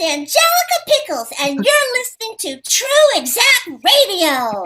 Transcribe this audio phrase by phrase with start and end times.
[0.00, 4.62] Angelica Pickles, and you're listening to True Exact Radio.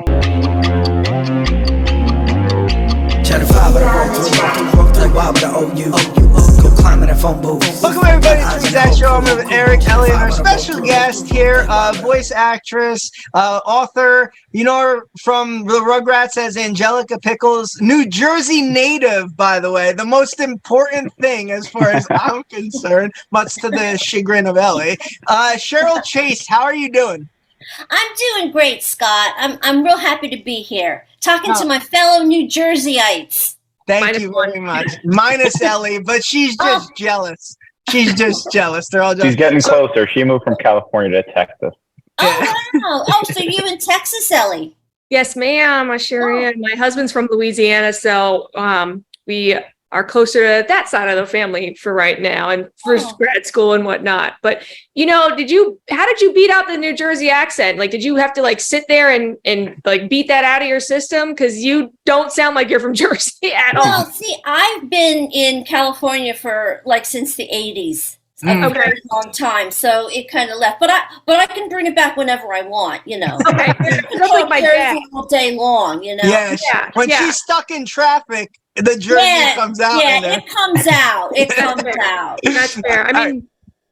[5.35, 6.54] Would I owe you?
[6.85, 7.83] Owe you, owe go climb in that phone booth.
[7.83, 9.09] Welcome everybody to the Exact Show.
[9.15, 14.33] I'm with Eric Elliott, our special guest here, uh, voice actress, uh, author.
[14.53, 19.93] You know her from the Rugrats as Angelica Pickles, New Jersey native, by the way.
[19.93, 24.99] The most important thing, as far as I'm concerned, much to the chagrin of Ellie.
[25.27, 27.29] Uh, Cheryl Chase, how are you doing?
[27.91, 29.35] I'm doing great, Scott.
[29.39, 31.61] I'm I'm real happy to be here, talking Oh.
[31.63, 33.57] to my fellow New Jerseyites.
[33.87, 34.51] Thank Minus you one.
[34.51, 34.89] very much.
[35.05, 37.57] Minus Ellie, but she's just jealous.
[37.91, 38.89] She's just jealous.
[38.89, 39.29] They're all jealous.
[39.33, 40.07] She's getting closer.
[40.07, 41.75] She moved from California to Texas.
[42.19, 43.05] Oh wow!
[43.09, 44.77] Oh, so you in Texas, Ellie?
[45.11, 45.91] Yes, ma'am.
[45.91, 46.45] I sure Oh.
[46.47, 46.61] am.
[46.61, 49.59] My husband's from Louisiana, so um, we
[49.95, 53.13] are closer to that side of the family for right now, and for Oh.
[53.17, 54.35] grad school and whatnot.
[54.43, 54.63] But
[54.95, 55.81] you know, did you?
[55.89, 57.79] How did you beat out the New Jersey accent?
[57.79, 60.69] Like, did you have to like sit there and and like beat that out of
[60.69, 61.31] your system?
[61.31, 63.85] Because you don't sound like you're from Jersey at all.
[63.85, 68.19] Well, see, I've been in California for like since the '80s.
[68.43, 68.65] A Mm.
[68.65, 68.75] Okay.
[68.75, 70.79] very long time, so it kind of left.
[70.81, 73.01] But I, but I can bring it back whenever I want.
[73.07, 74.99] You know, Okay, like my Jersey dad.
[75.15, 76.03] all day long.
[76.03, 76.25] You know.
[76.25, 77.21] Yeah, she- Yeah, when yeah.
[77.25, 80.03] she's stuck in traffic, the jersey Yeah, comes out.
[80.03, 81.31] yeah, it comes out.
[81.37, 82.39] It comes out.
[82.45, 83.07] That's fair.
[83.07, 83.49] I All mean,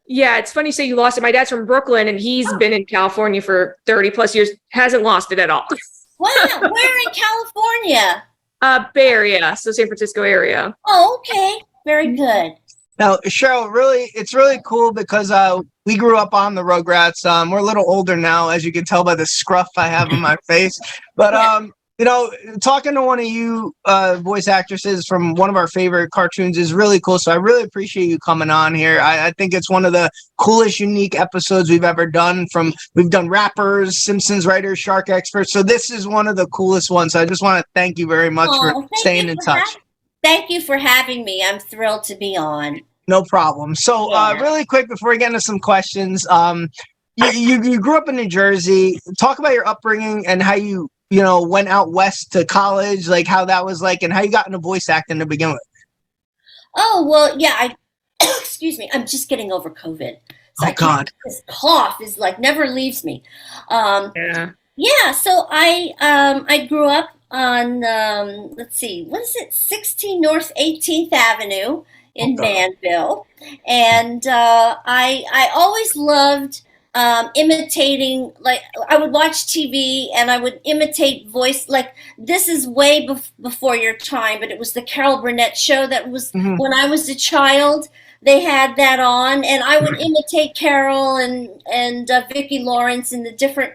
[0.07, 1.21] yeah, it's funny you say you lost it.
[1.23, 4.51] My dad's from Brooklyn, and he's been in California for thirty plus years.
[4.71, 5.67] Hasn't lost it at all.
[6.19, 6.29] Wow,
[6.61, 8.23] where in California?
[8.61, 10.73] Uh, Bay Area, so San Francisco area.
[10.87, 12.53] Oh, okay, very good.
[12.97, 17.27] Now, Cheryl, really, it's really cool because uh, we grew up on the Rugrats.
[17.27, 20.13] Um, we're a little older now, as you can tell by the scruff I have
[20.13, 20.79] on my face.
[21.17, 25.57] But um, you know, talking to one of you uh, voice actresses from one of
[25.57, 27.19] our favorite cartoons is really cool.
[27.19, 28.99] So I really appreciate you coming on here.
[29.01, 32.47] I, I think it's one of the coolest, unique episodes we've ever done.
[32.51, 35.53] From we've done rappers, Simpsons writers, shark experts.
[35.53, 37.13] So this is one of the coolest ones.
[37.13, 39.59] So I just want to thank you very much Oh, for staying in for touch.
[39.75, 39.83] hav-
[40.25, 41.45] Thank you for having me.
[41.45, 42.81] I'm thrilled to be on.
[43.09, 43.75] No problem.
[43.75, 46.69] So, uh, really quick before we get into some questions, um,
[47.17, 48.99] you, you you grew up in New Jersey.
[49.19, 53.27] Talk about your upbringing and how you you know went out west to college, like
[53.27, 55.61] how that was like, and how you got into voice acting to begin with.
[56.77, 57.55] Oh well, yeah.
[57.59, 57.77] I
[58.41, 58.91] excuse me.
[58.93, 60.17] I'm just getting over COVID.
[60.55, 61.11] So Oh, God.
[61.25, 63.23] this cough is like never leaves me.
[63.69, 64.51] Um, Yeah.
[64.77, 65.13] yeah.
[65.13, 69.53] So I um, I grew up on um, let's see, what is it?
[69.55, 71.85] 16 North 18th Avenue
[72.15, 72.69] in Okay.
[72.85, 73.27] Manville,
[73.67, 76.63] and uh, I I always loved
[76.95, 78.33] um, imitating.
[78.41, 81.69] Like I would watch TV and I would imitate voice.
[81.69, 85.87] Like this is way bef- before your time, but it was the Carol Burnett show
[85.87, 86.59] that was Mhm.
[86.59, 87.89] when I was a child.
[88.25, 93.27] They had that on, and I would imitate Carol and and uh, Vicki Lawrence and
[93.27, 93.73] the different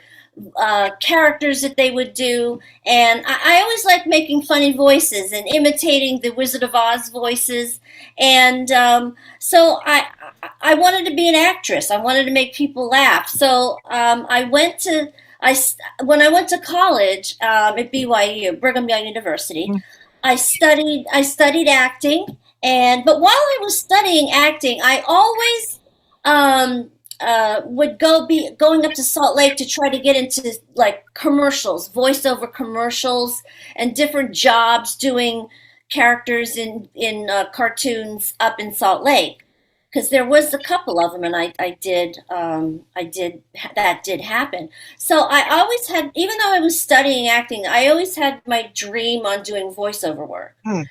[0.55, 2.59] uh, characters that they would do.
[2.85, 7.79] And I, I always like making funny voices and imitating the Wizard of Oz voices.
[8.17, 10.07] And um, so I,
[10.43, 11.91] I I wanted to be an actress.
[11.91, 13.27] I wanted to make people laugh.
[13.27, 15.11] So um, I went to
[15.41, 15.55] I,
[16.03, 19.67] when I went to college um, at BYU, Brigham Young University.
[19.67, 19.83] Mm.
[20.23, 22.25] I studied I studied acting,
[22.63, 25.79] and but while I was studying acting, I always
[26.25, 30.59] um, uh, would go be going up to Salt Lake to try to get into
[30.75, 33.41] like commercials, voiceover commercials,
[33.75, 35.47] and different jobs doing
[35.89, 39.43] characters in in uh, cartoons up in Salt Lake.
[39.89, 43.41] Because there was a couple of them, and I, I did um, I did
[43.75, 44.69] that did happen.
[44.97, 49.25] So I always had, even though I was studying acting, I always had my dream
[49.25, 50.55] on doing voiceover work.
[50.65, 50.81] Hmm.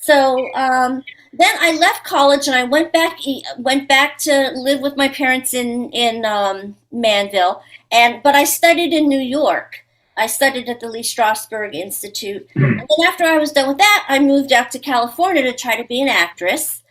[0.00, 1.04] So um,
[1.38, 3.18] then I left college and I went back
[3.58, 8.92] went back to live with my parents in in um, Manville, and but I studied
[8.92, 9.84] in New York.
[10.18, 14.06] I studied at the Lee Strasberg Institute, and then after I was done with that,
[14.08, 16.82] I moved out to California to try to be an actress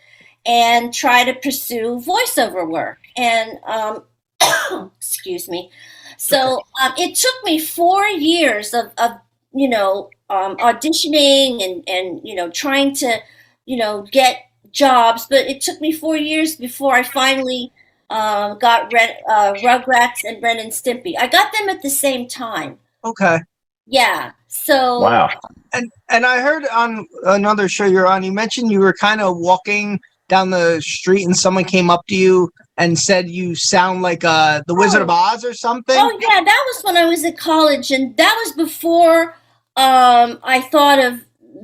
[0.45, 2.99] and try to pursue voiceover work.
[3.17, 4.03] And um,
[4.97, 5.71] excuse me.
[6.17, 9.11] So um, it took me four years of, of
[9.53, 13.19] you know um, auditioning and and you know trying to
[13.65, 17.71] you know get jobs, but it took me four years before I finally
[18.09, 21.13] um, got Ren, uh, Rugrats and Ren and Stimpy.
[21.17, 22.77] I got them at the same time.
[23.03, 23.39] Okay.
[23.87, 24.31] Yeah.
[24.47, 25.29] So Wow.
[25.73, 29.37] And and I heard on another show you're on, you mentioned you were kind of
[29.37, 34.23] walking down the street and someone came up to you and said you sound like
[34.23, 35.95] uh the Wizard of Oz or something.
[35.97, 39.35] Oh yeah, that was when I was at college, and that was before
[39.77, 41.21] um, I thought of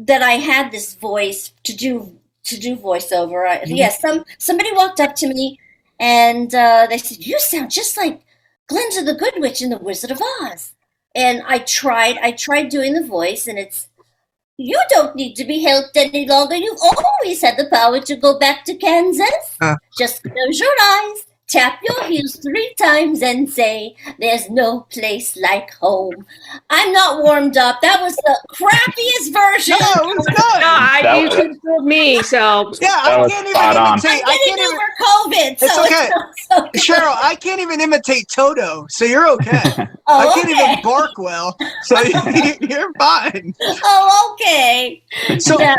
[0.07, 3.47] that I had this voice to do to do voiceover.
[3.47, 3.77] I, Mhm.
[3.77, 5.59] Yeah, some somebody walked up to me
[5.99, 8.21] and uh, they said, "You sound just like
[8.67, 10.73] Glinda the Good Witch in The Wizard of Oz."
[11.13, 13.87] And I tried, I tried doing the voice, and it's,
[14.57, 16.55] "You don't need to be helped any longer.
[16.55, 19.45] You've always had the power to go back to Kansas.
[19.61, 19.75] Uh.
[19.99, 25.73] Just close your eyes." Tap your heels three times and say, There's no place like
[25.73, 26.25] home.
[26.69, 27.81] I'm not warmed up.
[27.81, 29.75] That was the crappiest version.
[29.81, 30.63] No, it was No, good.
[30.63, 32.21] I, That you was- should have told me.
[32.23, 33.75] So Yeah, I can't even on.
[33.93, 34.23] imitate.
[34.25, 34.73] I'm I can't even.
[34.73, 36.09] over COVID, It's so okay.
[36.31, 39.61] it's not so Cheryl, I can't even imitate Toto, so you're okay.
[40.07, 40.71] oh, I can't okay.
[40.71, 41.99] even bark well, so
[42.61, 43.53] you're fine.
[43.83, 45.03] Oh, okay.
[45.39, 45.75] So yeah.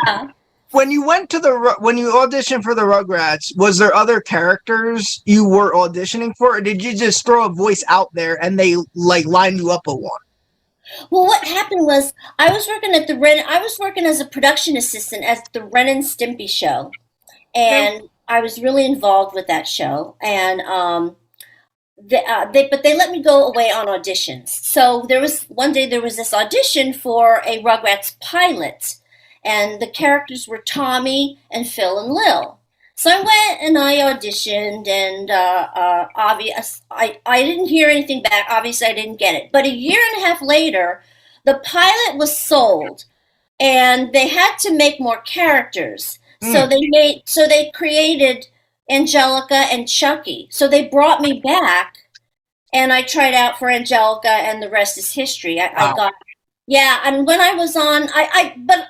[0.72, 5.22] When you went to the when you auditioned for the Rugrats, was there other characters
[5.24, 8.76] you were auditioning for, or did you just throw a voice out there and they
[8.94, 10.20] like lined you up a one?
[11.10, 13.44] Well, what happened was I was working at the Ren.
[13.46, 16.90] I was working as a production assistant at the Ren and Stimpy show,
[17.54, 20.16] and I was really involved with that show.
[20.22, 21.16] And um,
[22.00, 24.48] they, uh, they, but they let me go away on auditions.
[24.48, 28.96] So there was one day there was this audition for a Rugrats pilot,
[29.44, 32.58] and the characters were Tommy and Phil and Lil.
[32.94, 38.22] So I went and I auditioned, and uh, uh, obvious I, I didn't hear anything
[38.22, 38.46] back.
[38.48, 39.50] Obviously, I didn't get it.
[39.52, 41.02] But a year and a half later,
[41.44, 43.04] the pilot was sold,
[43.58, 46.18] and they had to make more characters.
[46.42, 48.48] So they made so they created
[48.90, 50.48] Angelica and Chucky.
[50.50, 51.98] So they brought me back,
[52.72, 55.60] and I tried out for Angelica, and the rest is history.
[55.60, 55.92] I, Wow.
[55.92, 56.14] I got
[56.66, 58.88] yeah, and when I was on, I, I but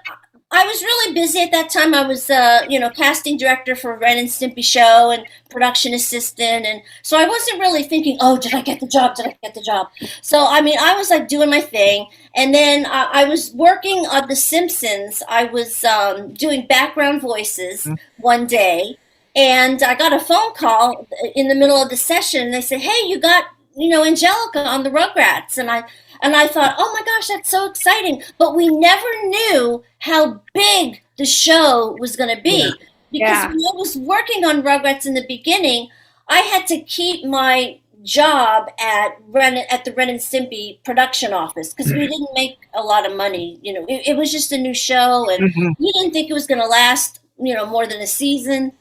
[0.54, 1.94] I was really busy at that time.
[1.94, 6.66] I was, uh, you know, casting director for Ren and Stimpy show and production assistant,
[6.66, 9.16] and so I wasn't really thinking, oh, did I get the job?
[9.16, 9.88] Did I get the job?
[10.20, 12.06] So I mean, I was like doing my thing,
[12.36, 15.22] and then uh, I was working on The Simpsons.
[15.26, 17.88] I was um, doing background voices
[18.18, 18.98] one day,
[19.34, 22.42] and I got a phone call in the middle of the session.
[22.42, 25.84] And they said, hey, you got you know Angelica on the Rugrats, and I
[26.22, 28.22] and I thought, oh my gosh, that's so exciting.
[28.38, 32.64] But we never knew how big the show was going to be.
[32.64, 32.86] Yeah.
[33.10, 33.48] Because Yeah.
[33.48, 35.88] when I was working on Rugrats in the beginning,
[36.28, 41.72] I had to keep my job at Ren at the Ren and Stimpy production office
[41.72, 43.58] because we didn't make a lot of money.
[43.62, 45.74] You know, it, it was just a new show, and Mhm.
[45.78, 47.20] we didn't think it was going to last.
[47.38, 48.72] You know, more than a season.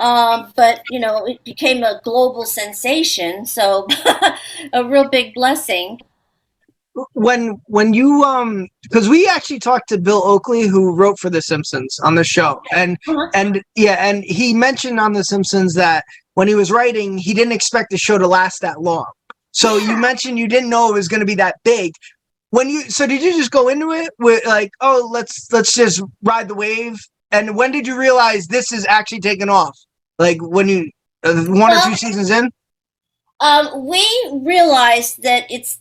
[0.00, 3.86] Um, but you know, it became a global sensation, so
[4.72, 6.00] a real big blessing.
[7.12, 11.42] When when you um because we actually talked to Bill Oakley who wrote for The
[11.42, 13.30] Simpsons on the show and Uh-huh.
[13.34, 16.04] and yeah and he mentioned on The Simpsons that
[16.34, 19.06] when he was writing he didn't expect the show to last that long.
[19.52, 21.92] So you mentioned you didn't know it was going to be that big.
[22.50, 26.02] When you so did you just go into it with like oh let's let's just
[26.22, 26.96] ride the wave
[27.30, 29.76] and when did you realize this is actually taking off?
[30.18, 30.90] Like when you
[31.24, 32.50] uh, one or two seasons in?
[33.40, 35.78] Um, we realized that it's,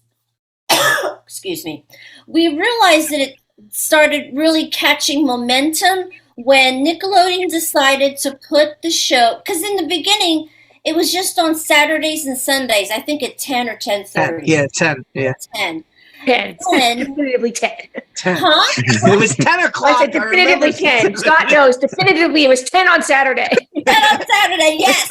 [1.24, 1.86] excuse me,
[2.28, 3.36] we realized that it
[3.70, 10.50] started really catching momentum when Nickelodeon decided to put the show, because in the beginning,
[10.86, 14.42] it was just on Saturdays and Sundays, I think at 10 or 10.30.
[14.44, 15.04] Yeah, ten.
[15.14, 15.84] Yeah, 10.
[16.26, 16.56] 10.
[16.72, 16.98] Ten.
[16.98, 17.72] definitively 10.
[18.16, 18.38] ten.
[18.40, 18.74] Huh?
[19.14, 19.98] it was ten o'clock.
[19.98, 21.16] I said I definitively 10.
[21.16, 21.78] Scott knows.
[21.78, 23.48] Definitively, it was 10 on Saturday.
[23.48, 25.10] 10 on Saturday, yes.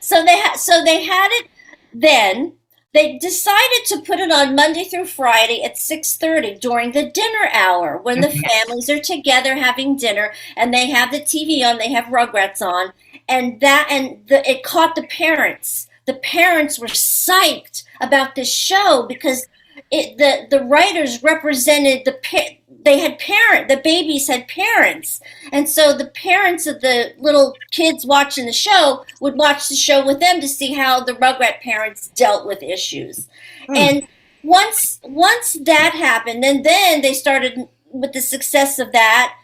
[0.00, 1.48] so they ha- so they had it
[1.92, 2.54] then.
[2.94, 7.96] They decided to put it on Monday through Friday at 6:30 during the dinner hour
[7.96, 8.40] when the mm-hmm.
[8.40, 12.92] families are together having dinner and they have the TV on, they have Rugrats on,
[13.28, 15.88] and that and the, it caught the parents.
[16.04, 19.46] The parents were psyched about this show because
[19.92, 25.20] it the the writers represented the pa- they had parent the babies had parents.
[25.52, 30.04] And so the parents of the little kids watching the show would watch the show
[30.04, 33.28] with them to see how the rugrat parents dealt with issues.
[33.68, 33.76] Hmm.
[33.76, 34.08] and
[34.42, 39.36] once once that happened and then they started with the success of that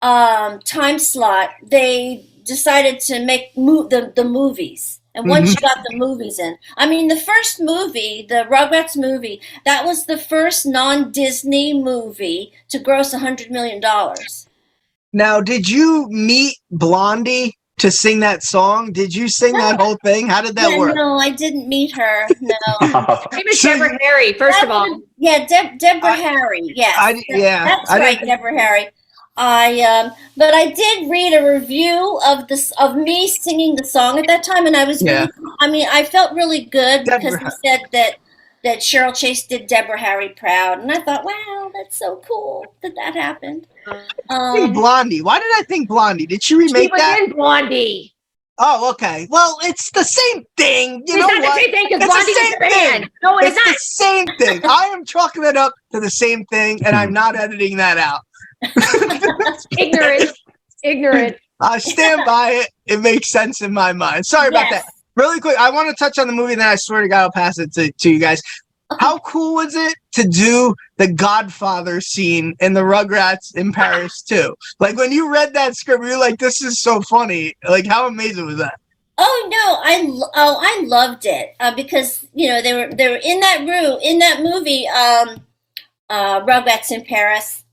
[0.00, 5.64] um, time slot they decided to make mo- the, the movies and once mm-hmm.
[5.64, 10.06] you got the movies in i mean the first movie the rugrats movie that was
[10.06, 14.46] the first non-disney movie to gross a hundred million dollars
[15.12, 18.92] Now, did you meet Blondie to sing that song?
[18.92, 20.26] Did you sing that whole thing?
[20.28, 20.94] How did that Yeah, work?
[20.94, 22.64] no i didn't meet her no
[23.32, 25.00] Name is Deborah Harry, first of all.
[25.16, 28.88] yeah Deb- deborah I- harry yes I- yeah, that's I right didn't- deborah harry
[29.38, 34.18] I um, but I did read a review of this of me singing the song
[34.18, 35.20] at that time, and I was Yeah.
[35.20, 38.16] really, I mean, I felt really good because Deborah- he said that
[38.64, 42.92] that Cheryl Chase did Deborah Harry proud, and I thought, wow, that's so cool that
[42.96, 43.68] that happened.
[43.86, 45.22] I Um, Blondie.
[45.22, 46.26] Why did I think Blondie?
[46.26, 47.20] Did she She remake was that?
[47.22, 48.14] in Blondie.
[48.60, 49.28] Oh, okay.
[49.30, 51.04] Well, it's the same thing.
[51.06, 51.54] You it's know not what?
[51.54, 53.02] the same thing because It's the Blondie is same band.
[53.04, 53.10] thing.
[53.22, 53.66] No, it's, it's not.
[53.66, 54.26] the same
[54.60, 54.60] thing.
[54.68, 58.22] I am chalking it up to the same thing, and I'm not editing that out.
[59.78, 60.30] Ignorant.
[60.82, 61.36] Ignorant.
[61.60, 62.70] I stand by it.
[62.86, 64.26] It makes sense in my mind.
[64.26, 64.84] Sorry about that.
[65.16, 67.32] Really quick, I want to touch on the movie, then I swear to God, I'll
[67.32, 68.40] pass it to, to you guys.
[69.00, 74.54] How cool was it to do the Godfather scene in the Rugrats in Paris too?
[74.80, 78.46] Like when you read that script, you're like, "This is so funny!" Like how amazing
[78.46, 78.80] was that?
[79.18, 83.20] Oh no, I oh I loved it uh, because you know they were they were
[83.22, 85.44] in that room in that movie, um,
[86.08, 87.64] uh, Rugrats in Paris.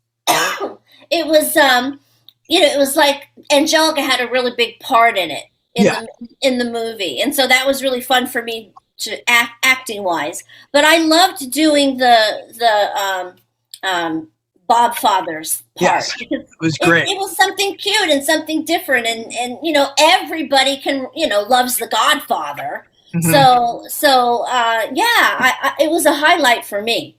[1.12, 2.00] It was um,
[2.48, 5.46] you know it was like Angelica had a really big part in it
[5.76, 6.02] in Yeah.
[6.20, 10.04] the in the movie, and so that was really fun for me to act acting
[10.04, 10.44] wise.
[10.72, 13.36] But I loved doing the the um,
[13.84, 14.32] um,
[14.68, 16.16] Bob Father's part Yes.
[16.18, 17.08] because It was great.
[17.08, 21.42] it was something cute and something different and and you know everybody can you know
[21.42, 23.32] loves the godfather Mhm.
[23.32, 27.18] so so uh yeah I, I it was a highlight for me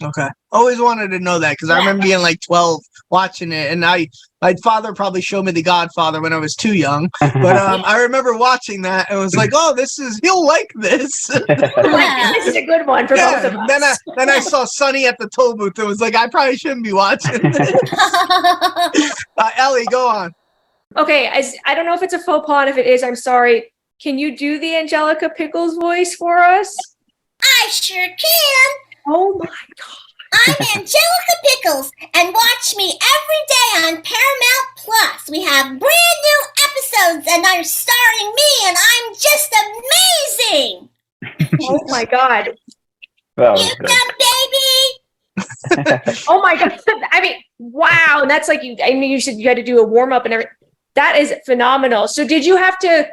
[0.00, 0.28] Okay.
[0.52, 4.08] Always wanted to know that because I remember being like 12 watching it, and I
[4.40, 7.10] my father probably showed me The Godfather when I was too young.
[7.20, 11.30] But um, I remember watching that and was like, "Oh, this is he'll like this."
[11.48, 12.32] Yeah.
[12.32, 13.68] this is a good one for both of us.
[13.68, 15.78] Then I then I saw Sonny at the toll booth.
[15.78, 17.50] It was like I probably shouldn't be watching.
[17.50, 17.72] This.
[19.36, 20.34] uh, Ellie, go on.
[20.96, 22.68] okay, as, I don't know if it's a faux pas.
[22.68, 23.72] If it is, I'm sorry.
[24.00, 26.76] Can you do the Angelica Pickles voice for us?
[27.42, 28.70] i sure can
[29.06, 30.07] Oh my god.
[30.32, 36.40] I'm angelica pickles and watch me every day on paramount plus we have brand new
[36.66, 40.88] episodes and are starring me and i'm just amazing
[41.70, 42.56] Oh my god.
[43.36, 43.86] That you good.
[43.86, 46.80] dumb baby Oh my god.
[47.12, 48.20] I mean, wow.
[48.22, 50.24] And that's like you I mean you said you had to do a warm up
[50.24, 50.52] and everything.
[50.94, 52.08] That is phenomenal.
[52.08, 53.08] So did you have to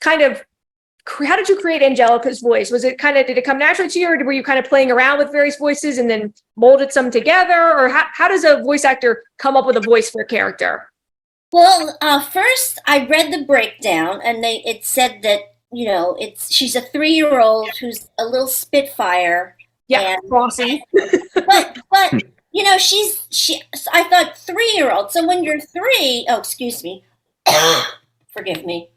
[0.00, 0.44] kind of cre-
[1.26, 2.70] how did you create Angelica's voice?
[2.70, 4.66] Was it kind of did it come naturally to you or were you kind of
[4.66, 8.62] playing around with various voices and then molded some together or how, how does a
[8.62, 10.90] voice actor come up with a voice for a character?
[11.52, 15.40] Well, uh, first I read the breakdown, and they it said that
[15.72, 20.82] you know it's she's a three year old who's a little spitfire, Yeah, And- Rossi.
[20.92, 22.22] but but
[22.52, 23.62] you know she's she.
[23.94, 25.10] I thought three year old.
[25.10, 27.02] So when you're three, oh excuse me,
[28.28, 28.90] forgive me.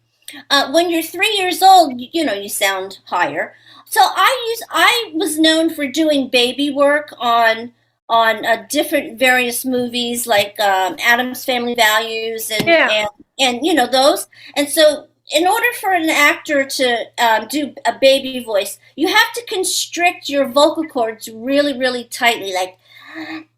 [0.50, 3.54] Uh, when you're three years old, you, you know you sound higher.
[3.86, 7.74] So I use I was known for doing baby work on
[8.10, 12.90] on uh, different various movies like um, Addams Family Values and, Yeah.
[12.90, 13.10] and
[13.40, 14.28] and you know those.
[14.56, 19.34] And so in order for an actor to um, do a baby voice, you have
[19.34, 22.78] to constrict your vocal cords really really tightly, like.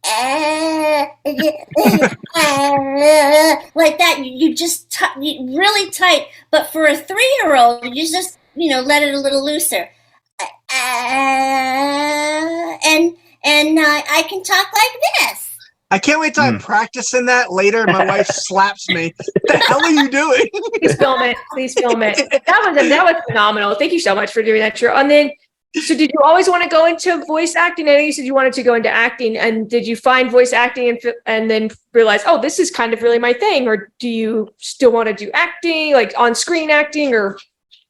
[3.76, 8.38] like that you, you just t- you, really tight but for a three-year-old you just
[8.56, 9.90] you know let it a little looser
[12.86, 15.54] and and uh, i can talk like this
[15.94, 17.86] I can't wait till I'm practicing that later.
[17.86, 19.14] My wife slaps me.
[19.16, 20.50] What the hell are you doing?
[20.80, 21.38] Please film it.
[21.52, 22.18] Please film it.
[22.18, 23.76] That was that was phenomenal.
[23.76, 24.90] Thank you so much for doing that, Drew.
[24.90, 25.30] And then,
[25.76, 27.88] so did you always want to go into voice acting?
[27.90, 30.54] I know you said you wanted to go into acting, and did you find voice
[30.54, 34.08] acting and and then realize, oh, this is kind of really my thing, or do
[34.10, 37.38] you still want to do acting, like on screen acting, or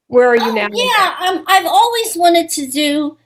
[0.07, 0.67] where are you Oh, now?
[0.71, 3.17] yeah um, i've always wanted to do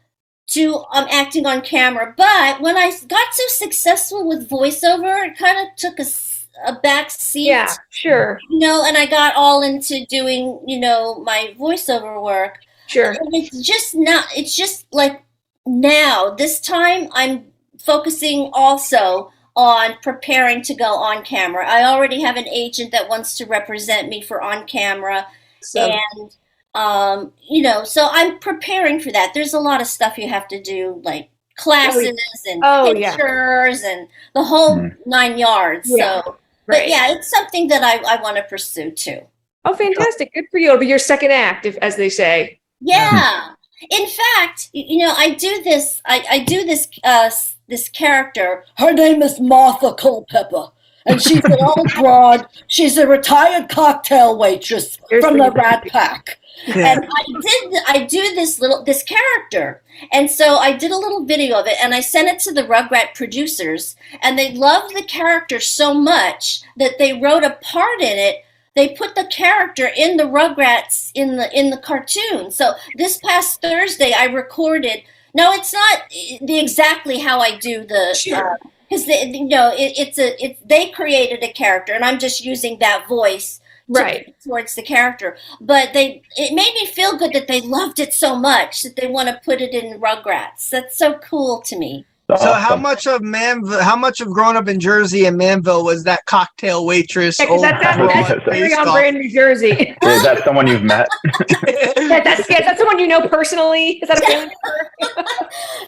[0.48, 5.58] do um, acting on camera but when i got so successful with voiceover it kind
[5.60, 10.60] of took a back seat Yeah, sure, you know and i got all into doing
[10.66, 13.12] you know my voiceover work sure.
[13.12, 15.24] And it's just not it's just like
[15.66, 17.46] now this time i'm
[17.80, 23.36] focusing also on preparing to go on camera i already have an agent that wants
[23.38, 25.28] to represent me for on camera
[25.62, 26.36] So, and
[26.76, 30.48] um you know so i'm preparing for that there's a lot of stuff you have
[30.50, 33.12] to do like classes and Oh, yeah.
[33.12, 34.96] pictures and the whole Mhm.
[35.06, 36.88] nine yards Yeah, so but right.
[36.90, 39.22] yeah it's something that i, I want to pursue too
[39.66, 40.34] Oh, fantastic!
[40.34, 40.68] Good for you.
[40.68, 42.57] It'll be your second act, if, as they say.
[42.80, 43.54] Yeah.
[43.90, 46.02] In fact, you know, I do this.
[46.06, 46.88] I, I do this.
[47.04, 47.30] Uh,
[47.68, 48.64] this character.
[48.78, 50.70] Her name is Martha Culpepper,
[51.06, 52.48] and she's an old broad.
[52.68, 56.40] She's a retired cocktail waitress Here's from the Rat Pack.
[56.66, 56.94] Yeah.
[56.94, 57.82] And I did.
[57.88, 61.78] I do this little this character, and so I did a little video of it,
[61.82, 66.62] and I sent it to the Rugrat producers, and they loved the character so much
[66.78, 68.44] that they wrote a part in it
[68.78, 72.52] they put the character in the Rugrats in the in the cartoon.
[72.52, 75.04] So this past Thursday, I recorded.
[75.34, 76.04] No, it's not
[76.42, 78.54] the exactly how I do the Sure.
[78.54, 82.46] Uh, because you know it, it's a it's they created a character, and I'm just
[82.46, 83.60] using that voice
[83.94, 84.36] to Right.
[84.44, 85.38] towards the character.
[85.60, 89.08] But they it made me feel good that they loved it so much that they
[89.08, 90.70] want to put it in Rugrats.
[90.70, 92.06] That's so cool to me.
[92.30, 95.86] It's So how much of Manville, how much of growing up in Jersey and Manville
[95.86, 97.40] was that cocktail waitress?
[97.40, 99.72] Yeah, 'cause old that's, that's, that's very based on brand New Jersey.
[100.04, 101.08] Is that someone you've met?
[102.08, 104.00] Yeah, that's yeah, that's someone you know personally.
[104.00, 105.24] Is that a family member?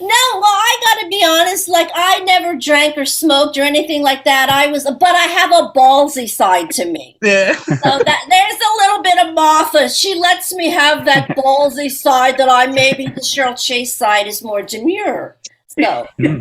[0.01, 1.69] No, well, I got to be honest.
[1.69, 4.49] Like, I never drank or smoked or anything like that.
[4.49, 7.17] I was, but I have a ballsy side to me.
[7.21, 7.53] yeah.
[7.55, 9.89] So that there's a little bit of Martha.
[9.89, 14.43] She lets me have that ballsy side that I maybe the Cheryl Chase side is
[14.43, 15.37] more demure.
[15.81, 16.07] So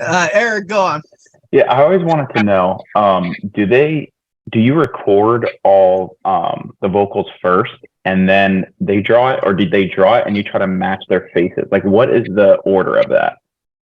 [0.00, 1.02] Uh, Eric, go on.
[1.50, 4.10] Yeah, I always wanted to know, um, do they
[4.50, 7.74] do you record all um, the vocals first
[8.04, 11.04] and then they draw it or did they draw it and you try to match
[11.08, 11.68] their faces?
[11.70, 13.38] Like what is the order of that?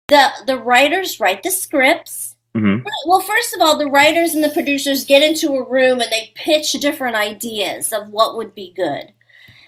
[0.10, 2.36] the the writers write the scripts.
[2.54, 6.12] hmm Well, first of all, the writers and the producers get into a room and
[6.12, 9.14] they pitch different ideas of what would be good.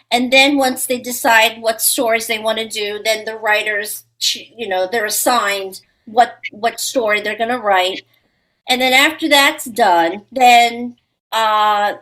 [0.09, 4.03] And then once they decide what stories they want to do, then the writers, ch-
[4.55, 8.03] you know, they're assigned what what story they're going to write.
[8.67, 10.97] And then after that's done, then
[11.31, 11.95] uh,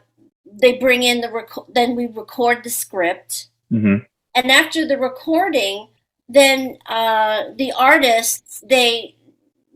[0.45, 3.97] they bring in the rec- then we record the script hmm
[4.35, 5.87] and after the recording
[6.27, 9.15] then uh, the artists they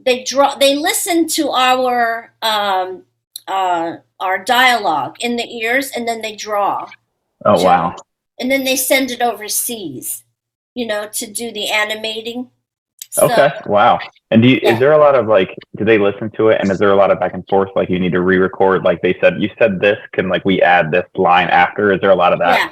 [0.05, 3.03] they draw they listen to our um,
[3.47, 6.87] uh, our dialogue in the ears and then they draw
[7.45, 7.95] Oh wow.
[8.39, 10.22] and then they send it overseas
[10.75, 12.49] you know to do the animating
[13.09, 13.51] So- Okay.
[13.67, 13.99] Wow.
[14.31, 14.73] And do you, Yeah.
[14.73, 16.95] is there a lot of like do they listen to it and is there a
[16.95, 19.79] lot of back and forth like you need to re-record like they said you said
[19.79, 22.57] this can like we add this line after is there a lot of that?
[22.57, 22.69] yeah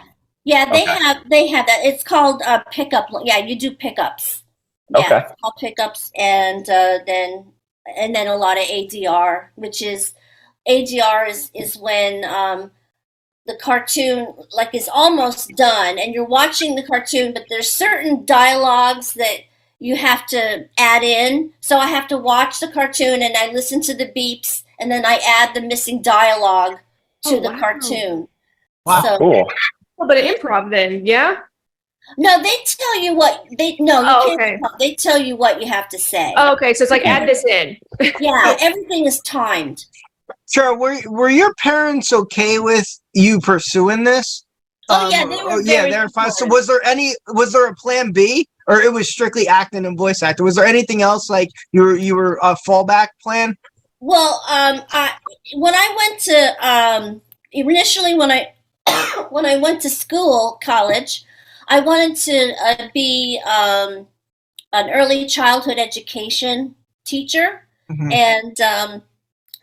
[0.66, 1.04] yeah they Okay.
[1.04, 4.42] have they have that it's called uh, pickup yeah you do pickups
[4.90, 5.18] yeah Okay.
[5.20, 7.46] it's called pickups and uh, then
[7.96, 10.14] and then a lot of adr which is
[10.68, 12.72] adr is is when um,
[13.48, 19.14] the cartoon like is almost done and you're watching the cartoon but there's certain dialogues
[19.14, 19.38] that
[19.80, 23.82] you have to add in so i have to watch the cartoon and i listen
[23.82, 26.78] to the beeps and then i add the missing dialogue
[27.26, 27.60] oh, to Oh, the wow.
[27.60, 28.28] cartoon
[28.86, 29.02] Wow.
[29.02, 29.52] so Cool.
[30.00, 31.36] A little bit of improv then, yeah?
[32.18, 34.02] No, they tell you what they no.
[34.02, 34.58] You Oh, can't okay.
[34.58, 34.76] tell.
[34.80, 36.34] They tell you what you have to say.
[36.36, 37.78] Oh, okay, so it's like add this in.
[38.20, 39.86] Yeah, everything is timed.
[40.52, 40.78] Sure.
[40.78, 44.46] Were Were your parents okay with you pursuing this?
[44.90, 46.32] Oh, yeah, they were yeah, they're fine.
[46.32, 47.16] So was there any?
[47.30, 50.44] Was there a plan B, or it was strictly acting and voice acting?
[50.44, 53.56] Was there anything else like you were you were a fallback plan?
[54.00, 55.14] Well, um, I
[55.56, 58.54] when I went to um, initially when I
[59.30, 61.24] when I went to school, college,
[61.70, 64.08] I wanted to uh, be um,
[64.74, 67.68] an early childhood education teacher.
[67.92, 68.14] Mhm.
[68.14, 69.02] and um,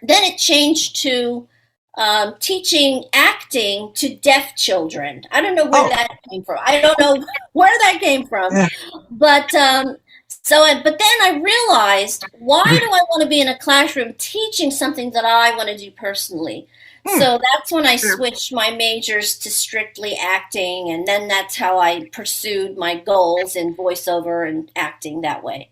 [0.02, 1.48] then it changed to
[1.96, 5.24] um, teaching acting to deaf children.
[5.32, 5.88] I don't know where Oh.
[5.88, 6.58] that came from.
[6.64, 8.68] I don't know where that came from, Yeah.
[9.10, 9.96] but um,
[10.28, 10.64] so.
[10.84, 15.10] But then I realized, why do I want to be in a classroom teaching something
[15.10, 16.68] that I want to do personally?
[17.04, 17.18] Hmm.
[17.18, 22.08] So that's when I switched my majors to strictly acting, and then that's how I
[22.12, 25.70] pursued my goals in voiceover and acting that way.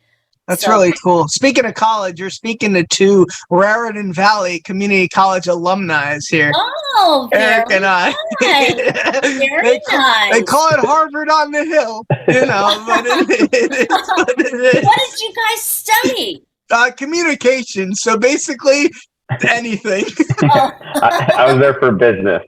[0.48, 1.26] That's So- really cool.
[1.28, 6.52] Speaking of college, you're speaking to two Raritan Valley Community College alumni here.
[6.54, 8.14] Oh, Eric very and I.
[8.40, 8.74] nice.
[9.22, 10.32] they, Very ca- nice.
[10.35, 14.74] they call it Harvard on the Hill, you know, but it, it is what it
[14.76, 14.85] is.
[14.85, 16.42] what did you guys study?
[16.70, 17.94] Uh, communication.
[17.94, 18.90] So basically,
[19.48, 20.04] anything.
[20.42, 22.42] Oh, I, I was there for business.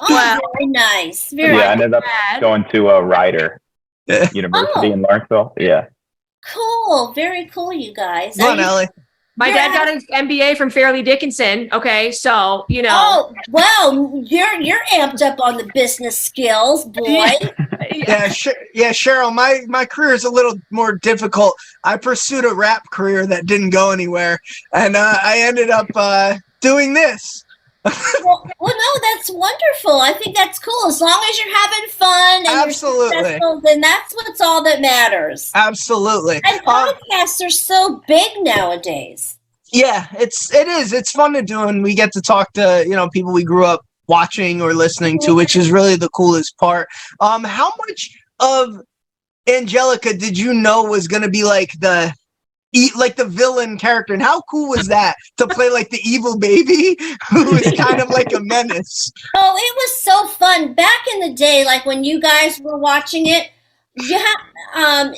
[0.00, 0.40] oh Wow.
[0.54, 1.30] very nice.
[1.30, 2.02] Very Yeah, I ended up
[2.40, 3.60] going to a Rider
[4.06, 4.28] Yeah.
[4.32, 4.92] University Oh.
[4.92, 5.52] in Lawrenceville.
[5.58, 5.86] Yeah.
[6.44, 7.12] Cool.
[7.12, 8.36] Very cool, you guys.
[8.36, 8.88] Come on, you- Ellie.
[9.36, 11.70] My You're dad got an MBA from Fairleigh Dickinson.
[11.72, 17.30] Okay, so you know, Oh, well, you're you're amped up on the business skills, boy.
[17.90, 19.32] Yeah, Sh- yeah, Cheryl.
[19.32, 21.54] My my career is a little more difficult.
[21.84, 24.38] I pursued a rap career that didn't go anywhere,
[24.74, 27.44] and uh, I ended up uh, doing this.
[27.84, 30.00] Well, well, no, that's wonderful.
[30.00, 30.86] I think that's cool.
[30.86, 33.16] As long as you're having fun and Absolutely.
[33.16, 35.50] you're successful, then that's what's all that matters.
[35.54, 36.40] Absolutely.
[36.44, 39.38] And Uh, podcasts are so big nowadays.
[39.72, 40.92] yeah, it's it is.
[40.92, 43.64] It's fun to do, and we get to talk to you know people we grew
[43.64, 46.88] up watching or listening to, which is really the coolest part.
[47.20, 48.80] Um, how much of
[49.48, 52.12] Angelica did you know was going to be like the
[52.72, 56.38] e- like the villain character, and how cool was that to play like the evil
[56.38, 56.96] baby
[57.30, 59.12] who was kind of like a menace?
[59.36, 61.64] Oh, it was so fun back in the day.
[61.64, 63.50] Like when you guys were watching it,
[63.96, 65.14] you have um,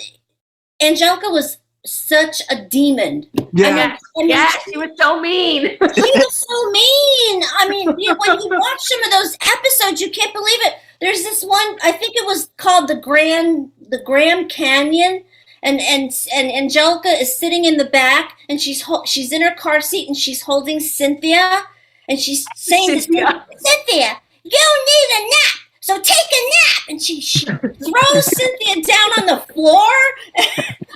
[0.81, 3.27] Angelica was such a demon.
[3.53, 3.75] Yeah.
[3.75, 5.63] Yes, I mean, yes, he was so mean.
[5.63, 7.43] he was so mean.
[7.59, 10.75] I mean, you, when you watch some of those episodes, you can't believe it.
[11.01, 15.25] There's this one, I think it was called the Grand, the Grand Canyon,
[15.63, 19.55] and and and Angelica is sitting in the back, and she's hol- she's in her
[19.55, 21.63] car seat, and she's holding Cynthia,
[22.09, 23.47] and she's saying to Cynthia.
[23.59, 24.51] Cynthia, you
[24.87, 25.59] need a nap.
[25.81, 29.91] So take a nap, and she, she throws Cynthia down on the floor.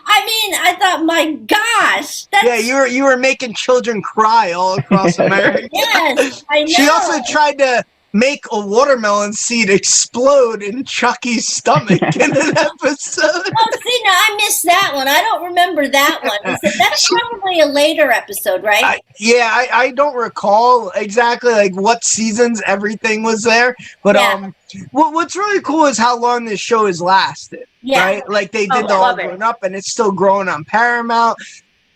[0.09, 4.53] I mean, I thought, my gosh, that's Yeah, you were you were making children cry
[4.53, 5.69] all across America.
[5.73, 6.67] yes, I know.
[6.67, 7.85] She also tried to
[8.19, 13.25] make a watermelon seed explode in Chucky's stomach in an episode.
[13.59, 15.09] Oh, see, now I missed that one.
[15.09, 16.55] I don't remember that one.
[16.55, 18.85] Is That's probably a later episode, right?
[18.85, 24.33] I, yeah, I, I don't recall exactly like what seasons everything was there, but Yeah.
[24.35, 24.55] um,
[24.93, 27.67] what, what's really cool is how long this show has lasted.
[27.83, 28.05] yeah.
[28.05, 28.29] right?
[28.29, 29.27] Like they Oh, did the whole all love it.
[29.29, 31.39] grown up, and it's still growing on Paramount.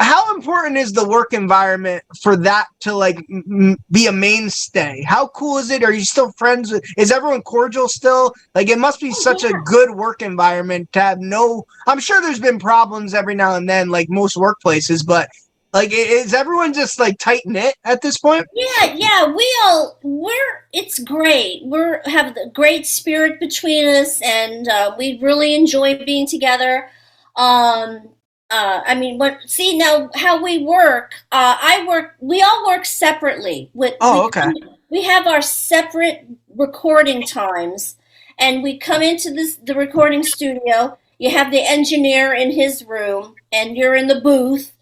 [0.00, 5.02] How important is the work environment for that to like m- be a mainstay?
[5.02, 5.84] How cool is it?
[5.84, 6.82] Are you still friends with?
[6.96, 8.32] Is everyone cordial still?
[8.54, 9.58] Like it must be such Oh, yeah.
[9.58, 11.66] a good work environment to have no.
[11.86, 15.28] I'm sure there's been problems every now and then, like most workplaces, but
[15.74, 18.46] like is everyone just like tight knit at this point?
[18.54, 21.60] Yeah, yeah, we all we're it's great.
[21.64, 26.88] We're have the great spirit between us, and uh, we really enjoy being together.
[27.36, 28.08] Um,
[28.50, 29.38] uh, I mean, what?
[29.46, 31.14] See now how we work.
[31.30, 32.16] Uh, I work.
[32.20, 33.70] We all work separately.
[33.74, 34.40] With Oh, we okay.
[34.42, 37.96] come- we have our separate recording times,
[38.38, 40.98] and we come into this the recording studio.
[41.18, 44.72] You have the engineer in his room, and you're in the booth.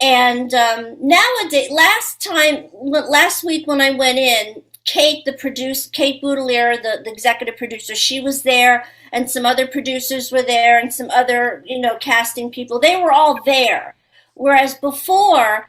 [0.00, 6.22] And um, nowadays, last time, last week when I went in, Kate, the producer, Kate
[6.22, 10.92] Boutilier, the, the executive producer, she was there, and some other producers were there, and
[10.92, 12.78] some other, you know, casting people.
[12.78, 13.94] They were all there.
[14.34, 15.68] Whereas before,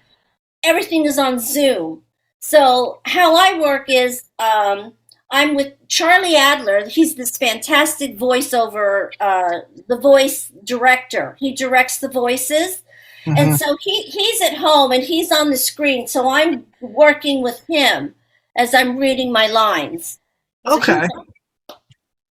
[0.63, 2.01] everything is on Zoom.
[2.39, 4.93] So how I work is um,
[5.31, 6.87] I'm with Charlie Adler.
[6.87, 11.35] He's this fantastic voiceover, uh, the voice director.
[11.39, 12.83] He directs the voices.
[13.25, 13.37] Mm-hmm.
[13.37, 16.07] And so he, he's at home and he's on the screen.
[16.07, 18.13] So I'm working with him
[18.55, 20.19] as I'm reading my lines.
[20.65, 21.07] Okay.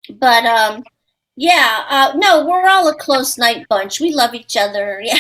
[0.10, 0.84] But um,
[1.36, 4.00] yeah, uh, no, we're all a close night bunch.
[4.00, 5.04] We love each other.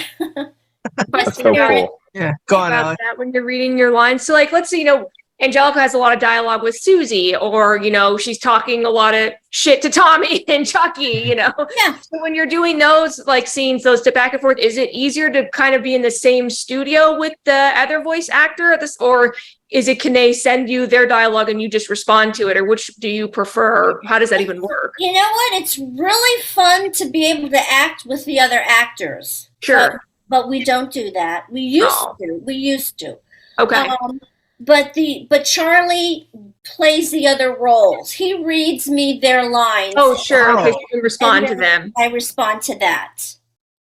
[0.95, 1.05] Yeah.
[1.07, 1.99] That's so cool.
[2.13, 2.33] Yeah.
[2.47, 2.97] Go on, Alex.
[3.03, 4.21] that when you're reading your lines.
[4.23, 5.09] So, like, let's say, you know,
[5.41, 9.13] Angelica has a lot of dialogue with Susie, or, you know, she's talking a lot
[9.15, 11.51] of shit to Tommy and Chucky, you know.
[11.77, 11.97] Yeah.
[11.99, 15.29] So when you're doing those like scenes, those to back and forth, is it easier
[15.31, 18.95] to kind of be in the same studio with the other voice actor at this,
[18.97, 19.35] or
[19.71, 22.63] is it can they send you their dialogue and you just respond to it, or
[22.63, 23.99] which do you prefer?
[24.05, 24.93] How does that even work?
[24.99, 25.61] You know what?
[25.61, 29.49] It's really fun to be able to act with the other actors.
[29.61, 29.99] Sure.
[30.29, 31.51] But we don't do that.
[31.51, 32.15] We used Oh.
[32.21, 32.39] to.
[32.45, 33.17] We used to.
[33.59, 33.87] Okay.
[34.01, 34.21] Um,
[34.65, 36.29] but the but Charlie
[36.63, 38.11] plays the other roles.
[38.11, 39.93] He reads me their lines.
[39.97, 40.51] Oh, sure.
[40.51, 40.63] Oh.
[40.63, 41.91] Because you respond to them.
[41.97, 43.35] I respond to that.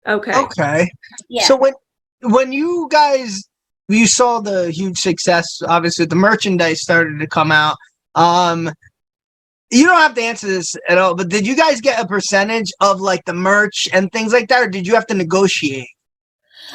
[0.06, 0.34] Okay.
[0.34, 0.90] Okay.
[1.28, 1.44] Yeah.
[1.44, 1.74] So when
[2.22, 3.44] when you guys
[3.88, 7.76] you saw the huge success, obviously the merchandise started to come out.
[8.14, 8.70] Um,
[9.70, 12.70] you don't have to answer this at all, but did you guys get a percentage
[12.80, 15.88] of like the merch and things like that, or did you have to negotiate?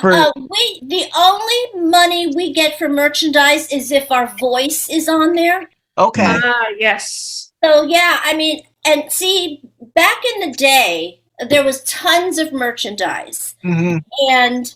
[0.02, 5.08] For Uh, we the only money we get for merchandise is if our voice is
[5.10, 5.70] on there.
[5.98, 7.52] okay, Ah, yes.
[7.64, 9.62] So yeah, I mean, and see,
[9.96, 13.98] back in the day, there was tons of merchandise, hmm
[14.30, 14.74] and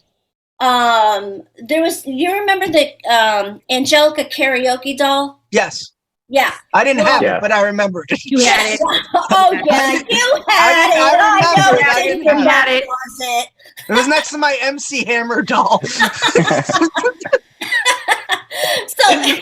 [0.60, 2.06] um, there was.
[2.06, 5.42] You remember the um, Angelica karaoke doll?
[5.52, 5.92] yes,
[6.32, 6.54] Yeah.
[6.76, 7.38] I didn't have Yeah.
[7.38, 8.24] it, but I remember it.
[8.24, 8.80] You had it.
[9.32, 11.00] oh yeah, you had I- it.
[11.00, 11.88] I I, remember know it.
[11.88, 12.84] I didn't in have my it.
[13.90, 15.82] It was next to my MC Hammer doll.
[18.88, 19.04] so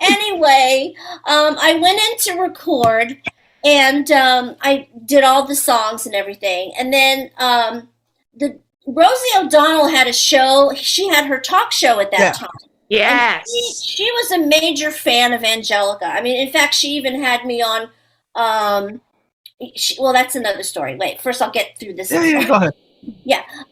[0.00, 0.94] anyway,
[1.26, 3.18] um, I went in to record,
[3.64, 7.88] and um, I did all the songs and everything, and then um,
[8.36, 10.72] the Rosie O'Donnell had a show.
[10.74, 12.32] She had her talk show at that Yeah.
[12.32, 12.50] time.
[12.88, 13.44] Yes.
[13.50, 16.06] She, she was a major fan of Angelica.
[16.06, 17.88] I mean, in fact, she even had me on.
[18.34, 19.00] Um,
[19.74, 20.96] she, well, that's another story.
[20.96, 22.10] Wait, first I'll get through this.
[22.10, 22.72] yeah, yeah, go ahead.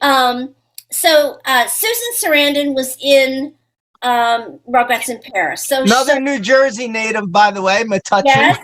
[0.01, 0.55] Um,
[0.91, 3.55] so uh, Susan Sarandon was in
[4.03, 5.67] um, Rugrats in Paris.
[5.67, 8.25] So Another she, New Jersey native, by the way, Metuchen.
[8.25, 8.59] yes,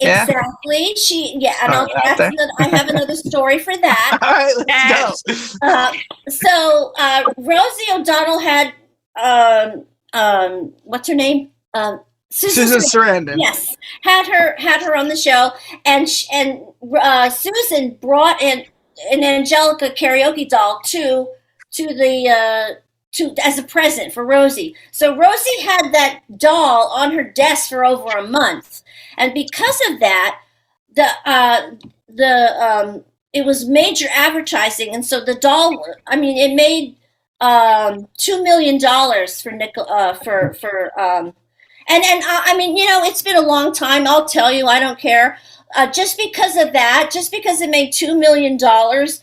[0.00, 0.22] Yeah.
[0.22, 0.94] exactly.
[0.96, 4.18] She yeah, and I'll, another, I have another story for that.
[4.22, 5.58] All right, let's Yes.
[5.60, 5.68] go.
[5.68, 5.92] Uh,
[6.28, 8.74] so uh, Rosie O'Donnell had
[9.16, 11.50] um, um, what's her name?
[11.74, 12.68] Um, Susan.
[12.68, 13.26] Susan Sarandon.
[13.28, 13.36] Sarandon.
[13.38, 15.50] Yes, had her had her on the show,
[15.84, 16.62] and sh- and
[17.00, 18.64] uh, Susan brought in
[19.10, 21.28] an Angelica karaoke doll to
[21.72, 22.74] to the uh,
[23.12, 24.74] to as a present for Rosie.
[24.90, 28.82] So Rosie had that doll on her desk for over a month,
[29.16, 30.40] and because of that,
[30.94, 31.70] the uh,
[32.08, 35.84] the um, it was major advertising, and so the doll.
[36.06, 36.95] I mean, it made
[37.40, 41.34] um, two million dollars for nickel uh, for for um,
[41.88, 44.06] and and uh, I mean, you know, it's been a long time.
[44.06, 45.38] I'll tell you, I don't care.
[45.74, 49.20] Uh, just because of that, just because it made two million dollars,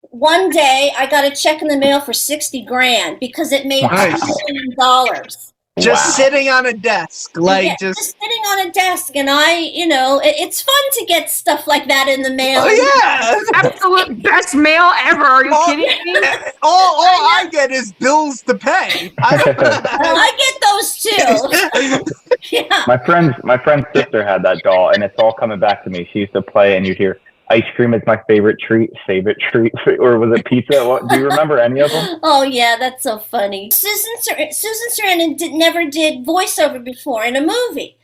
[0.00, 3.82] one day I got a check in the mail for sixty grand because it made
[3.82, 4.20] Nice.
[4.20, 5.51] two million dollars.
[5.78, 6.24] Just Wow.
[6.26, 8.14] sitting on a desk, like Yeah, just.
[8.20, 11.88] sitting on a desk, and I, you know, it, it's fun to get stuff like
[11.88, 12.60] that in the mail.
[12.62, 13.40] Oh yeah!
[13.70, 15.22] Absolute best mail ever.
[15.24, 16.20] Are you Oh, kidding me?
[16.62, 19.12] all, all I get is bills to pay.
[19.22, 22.54] Well, I, I get those too.
[22.54, 22.84] yeah.
[22.86, 26.06] My friend's my friend's sister had that doll, and it's all coming back to me.
[26.12, 27.18] She used to play, and you'd hear
[27.50, 30.86] ice cream is my favorite treat, favorite treat, or was it pizza?
[30.86, 32.20] What, do you remember any of them?
[32.22, 33.70] Oh yeah, that's so funny.
[33.70, 37.96] Susan Sar- Susan Sarandon did, never did voiceover before in a movie,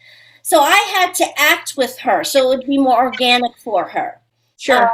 [0.42, 4.20] so I had to act with her, so it would be more organic for her.
[4.56, 4.90] Sure.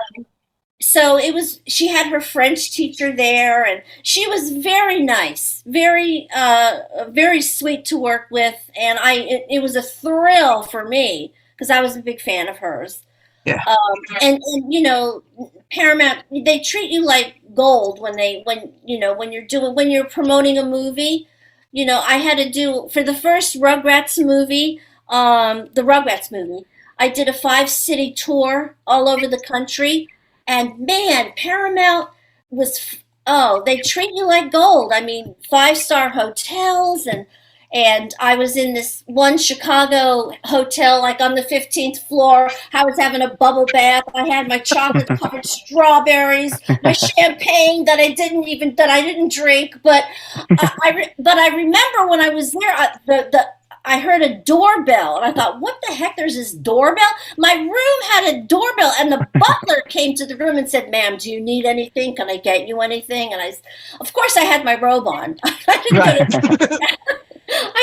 [0.80, 1.60] So it was.
[1.66, 7.84] She had her French teacher there, and she was very nice, very, uh, very sweet
[7.86, 9.14] to work with, and I.
[9.14, 13.03] It, it was a thrill for me because I was a big fan of hers.
[13.44, 13.60] Yeah.
[13.66, 13.76] Um,
[14.22, 15.22] and and you know,
[15.70, 19.90] Paramount they treat you like gold when they when you know when you're doing when
[19.90, 21.28] you're promoting a movie.
[21.72, 26.64] You know, I had to do for the first Rugrats movie, um, the Rugrats movie.
[26.98, 30.08] I did a five city tour all over the country,
[30.46, 32.10] and man, Paramount
[32.50, 34.92] was oh they treat you like gold.
[34.94, 37.26] I mean, five star hotels and.
[37.74, 42.48] And I was in this one Chicago hotel, like on the 15th floor.
[42.72, 44.04] I was having a bubble bath.
[44.14, 49.32] I had my chocolate covered strawberries, my champagne that I didn't even that I didn't
[49.32, 49.76] drink.
[49.82, 50.04] But
[50.36, 53.44] I, I but I remember when I was there, I, the the
[53.86, 56.16] I heard a doorbell, and I thought, "What the heck?
[56.16, 60.56] There's this doorbell." My room had a doorbell, and the butler came to the room
[60.56, 62.16] and said, "Ma'am, do you need anything?
[62.16, 63.52] Can I get you anything?" And I,
[64.00, 65.36] of course, I had my robe on.
[65.44, 66.78] I didn't to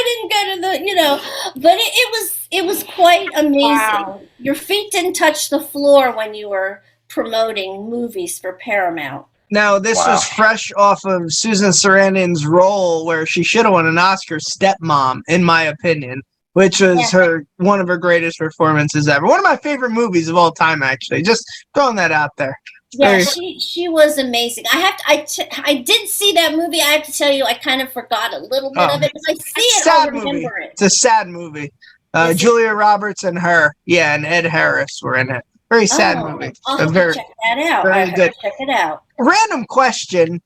[0.02, 1.20] I didn't go to the, you know,
[1.56, 3.62] but it, it was it was quite amazing.
[3.62, 4.22] Wow.
[4.40, 9.26] Your feet didn't touch the floor when you were promoting movies for Paramount.
[9.52, 10.14] now this Wow.
[10.14, 15.22] was fresh off of Susan Sarandon's role, where she should have won an Oscar, Stepmom,
[15.28, 16.22] in my opinion,
[16.54, 17.20] which was Yeah.
[17.20, 19.26] her one of her greatest performances ever.
[19.26, 21.22] One of my favorite movies of all time, actually.
[21.22, 21.44] Just
[21.76, 22.58] throwing that out there.
[22.94, 24.66] Yeah, she she was amazing.
[24.74, 26.82] I have to, I t- I did see that movie.
[26.82, 28.96] I have to tell you, I kind of forgot a little bit Oh.
[28.96, 29.12] of it.
[29.16, 30.26] If I see it, Sad I'll movie.
[30.38, 30.72] remember it.
[30.74, 31.72] It's a sad movie.
[32.14, 32.34] Uh?
[32.34, 35.46] Julia Roberts and her, yeah, and Ed Harris were in it.
[35.70, 36.52] Very sad Oh, movie.
[36.68, 37.84] I'll very check that out.
[37.84, 38.34] very I have good.
[38.34, 39.04] to check it out.
[39.18, 40.42] random question.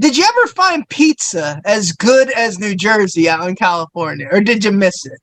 [0.00, 4.64] Did you ever find pizza as good as New Jersey out in California, or did
[4.64, 5.20] you miss it?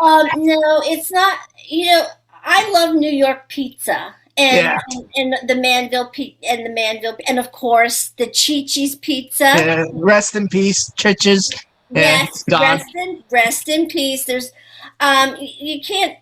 [0.00, 1.38] Um, no, it's not.
[1.68, 2.06] You know,
[2.42, 4.14] I love New York pizza.
[4.38, 4.78] And, Yeah.
[5.16, 9.46] and, and the Manville pizza and the Manville and of course the Chi-Chi's pizza.
[9.46, 11.50] Uh, rest in peace, Churches.
[11.90, 12.60] Yeah, yes, gone.
[12.62, 14.24] rest in rest in peace.
[14.24, 14.50] There's,
[15.00, 16.16] um, you, you can't.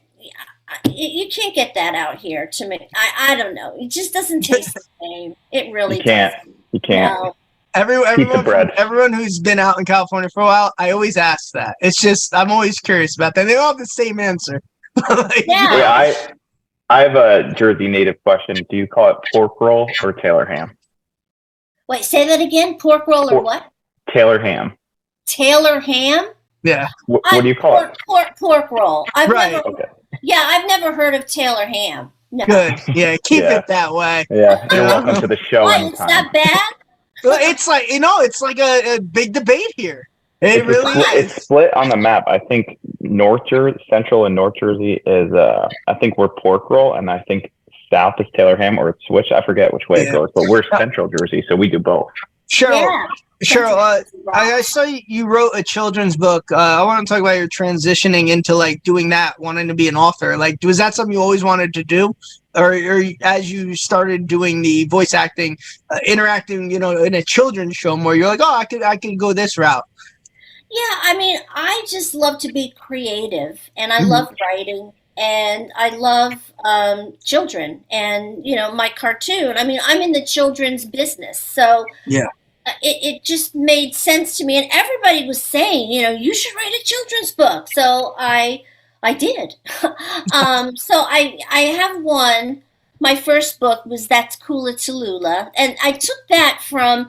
[0.89, 2.89] You, you can't get that out here to me.
[2.95, 3.75] I, I don't know.
[3.79, 5.35] It just doesn't taste the same.
[5.53, 6.35] It really You can't.
[6.35, 6.57] doesn't.
[6.73, 7.23] You can't.
[7.25, 7.37] No.
[7.75, 8.71] Every, everyone, bread.
[8.77, 11.77] everyone who's been out in California for a while, I always ask that.
[11.81, 13.45] It's just I'm always curious about that.
[13.47, 14.61] They all have the same answer.
[15.09, 15.75] Like, Yeah.
[15.75, 16.33] Wait, I
[16.91, 18.57] I have a Jersey native question.
[18.69, 20.77] Do you call it pork roll or Taylor ham?
[21.89, 22.79] Wait, say that again.
[22.79, 23.73] Pork roll or Pork- what?
[24.13, 24.77] Taylor ham.
[25.27, 26.31] Taylor ham?
[26.65, 26.89] yeah.
[27.07, 27.99] What, what do you call pork, it?
[28.07, 29.07] pork, pork roll.
[29.15, 29.53] I've Right.
[29.53, 29.85] never, Okay.
[30.21, 32.11] yeah, I've never heard of Taylor ham.
[32.33, 32.45] No.
[32.47, 32.75] Good.
[32.95, 33.17] Yeah.
[33.25, 33.59] Keep Yeah.
[33.59, 34.25] it that way.
[34.29, 34.67] Yeah.
[34.73, 36.09] You're welcome to the show Why, it's anytime.
[36.09, 36.75] that bad?
[37.23, 40.09] Well, It's like you know, it's like a, a big debate here.
[40.41, 41.33] It it's, really split, is.
[41.33, 42.25] it's split on the map.
[42.27, 45.33] I think North Jersey, Central and North Jersey is.
[45.33, 47.53] Uh, I think we're pork roll, and I think
[47.93, 49.33] South is Taylor ham, or it's switch.
[49.33, 50.11] I forget which way Yeah.
[50.11, 52.09] it goes, but we're Central Jersey, so we do both.
[52.51, 53.07] Cheryl, yeah.
[53.45, 56.51] Cheryl, uh, I, I saw you, you wrote a children's book.
[56.51, 59.89] Uh, I want to talk about your transitioning into like doing that, wanting to be
[59.89, 60.37] an author.
[60.37, 62.15] Like, was that something you always wanted to do,
[62.55, 65.59] or, or as you started doing the voice acting,
[65.91, 68.97] uh, interacting, you know, in a children's show more, you're like, oh, I could, I
[68.97, 69.85] could go this route.
[70.71, 74.09] Yeah, I mean, I just love to be creative and I Mhm.
[74.09, 79.57] love writing and I love um, children and, you know, my cartoon.
[79.59, 81.41] I mean, I'm in the children's business.
[81.41, 82.29] So Yeah.
[82.67, 84.57] uh, it, it just made sense to me.
[84.59, 87.69] And everybody was saying, you know, you should write a children's book.
[87.69, 88.63] So I,
[89.03, 89.55] I did.
[90.33, 92.63] um, so I, I have one.
[93.01, 95.51] My first book was That's Cool at Tallulah.
[95.57, 97.09] And I took that from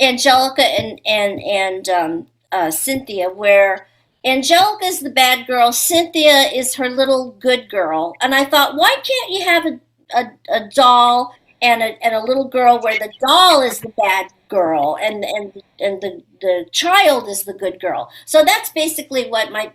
[0.00, 3.88] Angelica and and and um, uh, Cynthia, where
[4.24, 8.94] Angelica is the bad girl, Cynthia is her little good girl, and I thought, why
[9.02, 9.80] can't you have a
[10.14, 14.26] a, a doll and a and a little girl where the doll is the bad
[14.48, 18.10] girl and and and the the child is the good girl.
[18.26, 19.72] So that's basically what my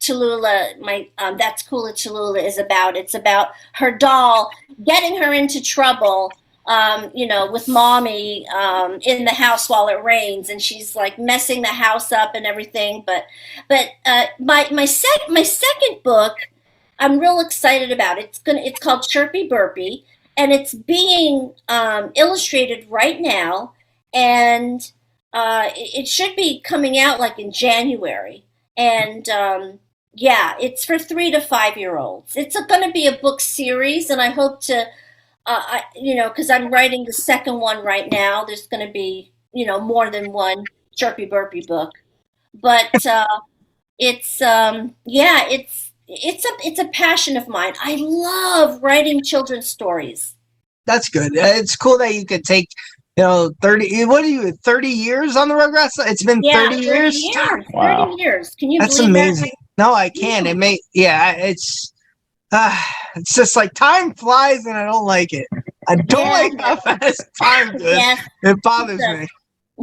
[0.00, 2.96] Tallulah, my um, that's cool at Tallulah is about.
[2.96, 4.50] It's about her doll
[4.84, 6.32] getting her into trouble,
[6.68, 11.18] um, you know, with mommy um, in the house while it rains, and she's like
[11.18, 13.02] messing the house up and everything.
[13.06, 13.24] But
[13.68, 16.36] but uh, my my sec my second book,
[16.98, 18.18] I'm real excited about.
[18.18, 20.04] It's gonna it's called Chirpy Burpy,
[20.36, 23.72] and it's being um, illustrated right now,
[24.12, 24.92] and
[25.32, 28.44] uh, it, it should be coming out like in January.
[28.76, 29.80] And um,
[30.14, 32.36] yeah, it's for three to five year olds.
[32.36, 34.86] It's going to be a book series, and I hope to,
[35.48, 38.44] uh, I, you know, because I'm writing the second one right now.
[38.44, 40.62] There's going to be, you know, more than one
[40.94, 41.92] Chirpy Burpy book,
[42.54, 43.26] but uh,
[43.98, 47.74] it's, um, yeah, it's it's a it's a passion of mine.
[47.82, 50.36] I love writing children's stories.
[50.88, 51.36] That's good.
[51.36, 52.68] Uh, It's cool that you could take,
[53.16, 55.90] you know, 30, what are you, 30 years on the Rugrats?
[55.98, 57.22] It's been Yeah, 30 years?
[57.22, 57.64] years.
[57.74, 58.06] Wow.
[58.06, 58.54] Thirty years.
[58.58, 59.52] Can you That's believe amazing.
[59.76, 60.46] No, I can't.
[60.46, 61.92] It may, yeah, it's,
[62.52, 62.82] uh,
[63.16, 65.46] it's just like time flies and I don't like it.
[65.88, 66.32] I don't Yeah.
[66.32, 67.82] like how fast time goes.
[67.82, 68.26] Yes.
[68.42, 69.20] It bothers Yeah.
[69.20, 69.28] me.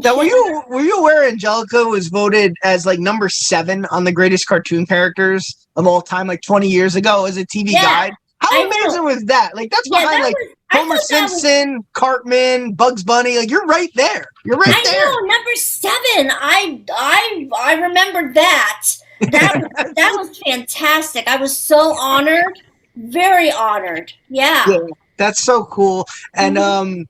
[0.04, 4.12] Now, were you were you aware Angelica was voted as like number seven on the
[4.12, 8.14] greatest cartoon characters of all time, like 20 years ago, as a TV Yeah, guide?
[8.40, 8.70] How I know.
[8.84, 9.56] amazing was that?
[9.56, 13.38] Like that's Yeah, behind that like was, Homer that was Simpson, Cartman, Bugs Bunny.
[13.38, 14.26] Like you're right there.
[14.44, 15.06] You're right I there.
[15.06, 16.32] know number seven.
[16.42, 18.86] I I I remember that.
[19.22, 21.28] That was, that was fantastic.
[21.28, 22.60] I was so honored,
[22.96, 24.12] very honored.
[24.30, 24.64] Yeah.
[24.68, 24.78] Yeah.
[25.18, 26.08] That's so cool.
[26.34, 26.62] And Mhm.
[26.62, 27.06] um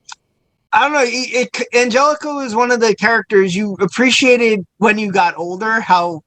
[0.72, 1.04] I don't know.
[1.04, 5.80] It, it, Angelica was one of the characters you appreciated when you got older.
[5.80, 6.22] How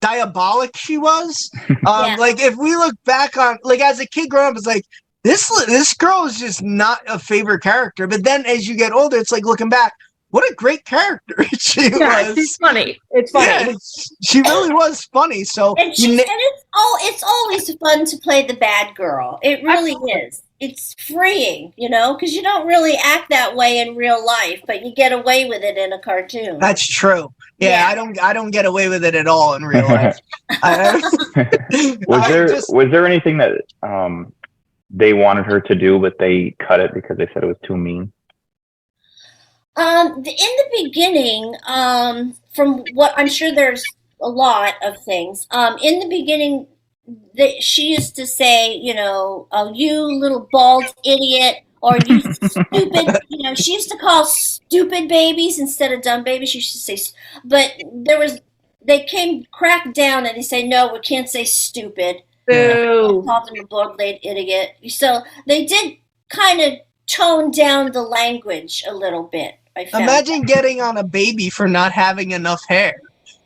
[0.00, 1.50] diabolic she was.
[1.86, 2.16] Um, Yeah.
[2.18, 4.84] Like if we look back on, like as a kid growing up, it's like
[5.22, 8.06] this this girl is just not a favorite character.
[8.06, 9.92] But then as you get older, it's like looking back,
[10.34, 12.34] what a great character she Yeah, was.
[12.34, 12.98] she's funny.
[13.12, 13.46] It's funny.
[13.46, 13.74] Yeah,
[14.20, 15.44] she really was funny.
[15.44, 18.96] So And, you she's, na- and it's oh, it's always fun to play the bad
[18.96, 19.38] girl.
[19.42, 20.12] It really Absolutely.
[20.22, 20.42] is.
[20.58, 24.84] It's freeing, you know, because you don't really act that way in real life, but
[24.84, 26.58] you get away with it in a cartoon.
[26.58, 27.32] that's true.
[27.58, 27.88] Yeah, Yeah.
[27.88, 30.18] I don't I don't get away with it at all in real life.
[30.50, 31.00] I,
[32.08, 33.52] was there just- was there anything that
[33.84, 34.32] um
[34.90, 37.76] they wanted her to do but they cut it because they said it was too
[37.76, 38.12] mean
[39.76, 43.84] Um, in the beginning, um, from what I'm sure there's
[44.20, 45.46] a lot of things.
[45.50, 46.68] Um, in the beginning,
[47.34, 53.18] that she used to say, you know, oh, you little bald idiot, or you stupid.
[53.28, 56.50] You know, she used to call stupid babies instead of dumb babies.
[56.50, 57.12] She used to say,
[57.44, 58.40] but there was
[58.84, 63.22] they came cracked down and they say no, we can't say stupid Boo.
[63.26, 64.76] called him a bald idiot.
[64.88, 65.96] So they did
[66.28, 66.74] kind of
[67.06, 69.58] tone down the language a little bit.
[69.76, 70.04] I found.
[70.04, 73.00] Imagine getting on a baby for not having enough hair.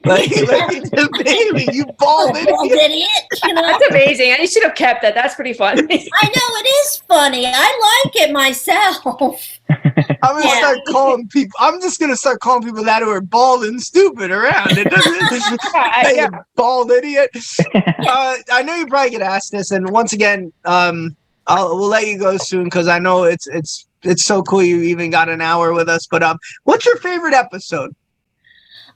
[0.04, 2.84] Like, like the baby, you bald Oh, bald idiot.
[2.90, 3.08] idiot.
[3.44, 4.32] You know, That's amazing.
[4.38, 5.14] I should have kept that.
[5.14, 5.80] That's pretty funny.
[5.82, 7.46] I know it is funny.
[7.46, 9.42] I like it myself.
[9.70, 10.58] I'm gonna Yeah.
[10.58, 11.56] start calling people.
[11.58, 14.78] I'm just gonna start calling people that who are bald and stupid around.
[14.78, 15.60] It doesn't.
[15.74, 16.28] hey, yeah.
[16.54, 17.30] bald idiot.
[17.74, 21.16] Uh, I know you probably get asked this, and once again, um,
[21.48, 24.82] I'll we'll let you go soon because I know it's it's it's so cool you
[24.82, 26.06] even got an hour with us.
[26.06, 27.94] But um, what's your favorite episode?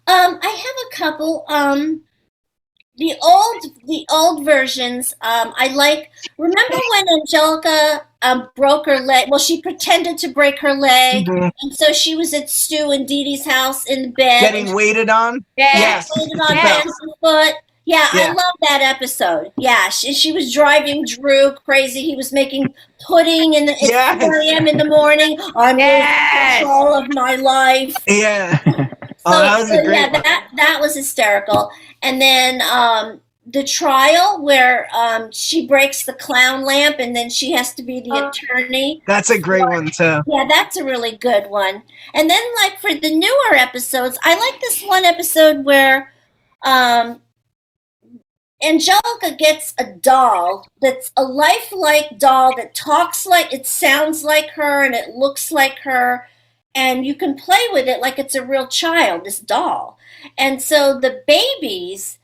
[0.06, 1.44] Um, I have a couple.
[1.48, 2.02] Um,
[2.96, 5.14] the old the old versions.
[5.22, 6.10] Um, I like.
[6.38, 9.28] Remember when Angelica um broke her leg?
[9.30, 11.50] Well, she pretended to break her leg, Mhm.
[11.62, 14.40] and so she was at Stu and Didi's house in the bed.
[14.40, 15.44] Getting waited on.
[15.56, 15.70] Yeah.
[15.74, 16.10] Yes.
[16.12, 16.82] Holding on Yes.
[16.82, 17.54] hands and foot.
[17.84, 19.52] Yeah, I love that episode.
[19.56, 22.02] Yeah, she, she was driving Drew crazy.
[22.02, 22.72] He was making
[23.06, 24.22] pudding in the Yes.
[24.22, 24.68] 4 a.m.
[24.68, 25.36] in the morning.
[25.56, 26.62] I'm Yes.
[26.62, 27.96] losing control of my life.
[28.06, 28.58] Yeah.
[29.24, 30.22] So, Oh, that was a great yeah, one.
[30.24, 31.70] that that was hysterical.
[32.02, 37.52] And then um, the trial where um, she breaks the clown lamp, and then she
[37.52, 38.30] has to be the Oh.
[38.30, 39.00] attorney.
[39.06, 40.22] That's a great one too.
[40.26, 41.84] Yeah, that's a really good one.
[42.14, 46.12] And then, like for the newer episodes, I like this one episode where
[46.64, 47.21] um,
[48.62, 54.84] Angelica gets a doll that's a lifelike doll that talks like it sounds like her
[54.84, 56.28] and it looks like her,
[56.74, 59.98] and you can play with it like it's a real child, this doll.
[60.38, 62.18] And so the babies,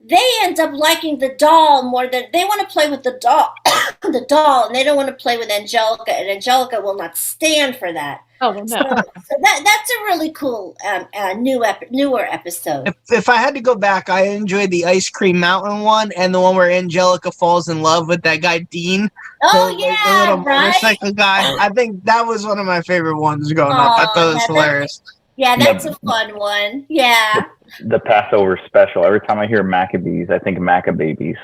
[0.00, 3.52] they end up liking the doll more than they want to play with the doll,
[4.02, 7.76] the doll, and they don't want to play with Angelica, and Angelica will not stand
[7.76, 8.22] for that.
[8.42, 8.66] Oh well, no.
[8.66, 12.88] so that that's a really cool um, uh, new ep- newer episode.
[12.88, 16.34] If, if I had to go back, I enjoyed the Ice Cream Mountain one and
[16.34, 19.10] the one where Angelica falls in love with that guy Dean,
[19.42, 20.66] Oh the, the yeah, little right.
[20.68, 21.54] motorcycle guy.
[21.62, 23.78] I think that was one of my favorite ones growing up.
[23.78, 25.02] I Aw, thought it was that- hilarious.
[25.36, 26.84] Yeah, that's a fun one.
[26.90, 27.46] Yeah.
[27.84, 29.06] The Passover special.
[29.06, 31.38] Every time I hear Maccabees, I think Maccababies.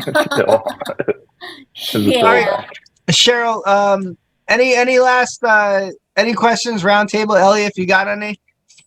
[0.00, 0.62] Still.
[1.94, 2.66] yeah.
[3.10, 4.18] Cheryl, um,
[4.48, 6.82] any any last uh, any questions?
[6.82, 8.40] Roundtable, Ellie, if you got any.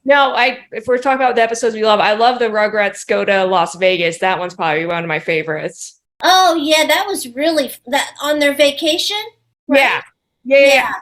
[0.06, 3.24] No, I if we're talking about the episodes we love, I love the Rugrats go
[3.24, 4.18] to Las Vegas.
[4.20, 6.00] That one's probably one of my favorites.
[6.24, 9.18] Oh yeah, that was really that on their vacation.
[9.68, 9.80] right?
[9.80, 10.02] Yeah.
[10.46, 10.94] Yeah, yeah, yeah.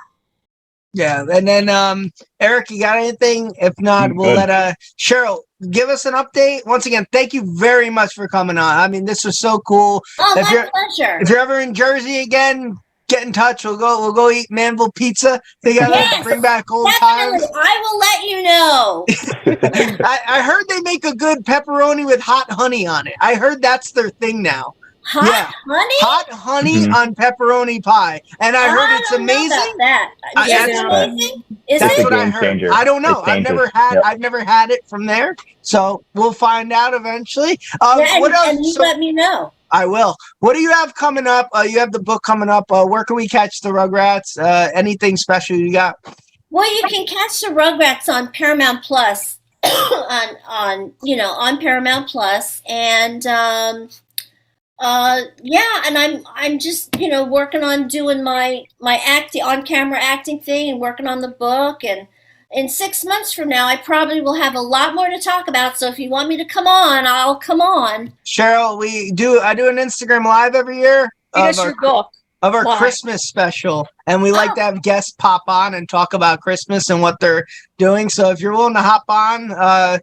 [0.93, 2.11] Yeah, and then um,
[2.41, 3.53] Erik, you got anything?
[3.57, 4.35] If not, we'll good.
[4.37, 5.39] let uh Cheryl
[5.71, 6.65] give us an update.
[6.65, 8.77] Once again, thank you very much for coming on.
[8.77, 10.03] I mean, this was so cool.
[10.19, 11.19] Oh, If my you're- pleasure.
[11.21, 12.75] If you're ever in Jersey again,
[13.11, 13.63] get in touch.
[13.63, 13.99] We'll go.
[14.01, 15.93] We'll go eat Manville Pizza together.
[15.95, 17.43] Yes, bring back old times.
[17.55, 19.05] I will let you know.
[20.03, 23.13] I, I heard they make a good pepperoni with hot honey on it.
[23.21, 24.73] I heard that's their thing now.
[25.03, 25.51] Hot Yeah.
[25.67, 25.95] honey.
[25.99, 26.93] Hot honey Mhm.
[26.93, 29.77] on pepperoni pie, and I heard it's don't know about amazing.
[29.79, 31.43] That I- is that's- amazing?
[31.67, 32.03] Is That's it?
[32.03, 32.41] what I game heard.
[32.43, 32.73] changer.
[32.73, 33.21] I don't know.
[33.25, 33.93] I've never had.
[33.95, 34.03] Yep.
[34.05, 35.35] I've never had it from there.
[35.61, 37.59] So we'll find out eventually.
[37.79, 38.47] Um, Yeah, and, else?
[38.49, 39.53] and you So- let me know.
[39.71, 40.15] I will.
[40.39, 41.49] What do you have coming up?
[41.53, 42.71] Uh, you have the book coming up.
[42.71, 44.37] Uh, where can we catch the Rugrats?
[44.37, 45.95] Uh, anything special you got?
[46.49, 52.09] Well, you can catch the Rugrats on Paramount Plus, on on you know on Paramount
[52.09, 53.89] Plus, and um,
[54.79, 59.63] uh, yeah, and I'm I'm just you know working on doing my my acting on
[59.63, 62.07] camera acting thing and working on the book and.
[62.53, 65.77] In six months from now, I probably will have a lot more to talk about.
[65.77, 68.11] So if you want me to come on, I'll come on.
[68.25, 69.39] Cheryl, we do.
[69.39, 72.09] I do an Instagram live every year Read of us our, your book.
[72.41, 72.77] of our Why?
[72.77, 74.55] Christmas special, and we like Oh.
[74.55, 77.45] to have guests pop on and talk about Christmas and what they're
[77.77, 78.09] doing.
[78.09, 79.99] So if you're willing to hop on uh,